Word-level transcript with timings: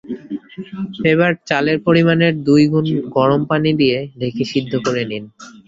এবার 1.11 1.31
চালের 1.49 1.77
পরিমাণের 1.87 2.33
দুই 2.47 2.63
গুণ 2.67 2.85
গরম 3.15 3.41
পানি 3.49 3.71
দিয়ে 3.79 3.97
ঢেকে 4.19 4.43
সেদ্ধ 4.51 4.73
করে 4.85 5.03
নিন। 5.05 5.23